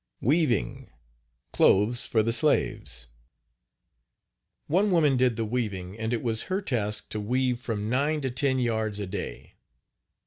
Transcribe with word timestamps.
WEAVING 0.21 0.89
CLOTHES 1.53 2.09
OF 2.15 2.25
THE 2.25 2.33
SLAVES. 2.33 3.05
One 4.65 4.89
woman 4.89 5.15
did 5.15 5.35
the 5.35 5.45
weaving 5.45 5.95
and 5.95 6.11
it 6.11 6.23
was 6.23 6.45
her 6.49 6.59
task 6.59 7.09
to 7.09 7.19
weave 7.19 7.59
from 7.59 7.87
nine 7.87 8.19
to 8.21 8.31
ten 8.31 8.57
yards 8.57 8.99
a 8.99 9.05
day. 9.05 9.53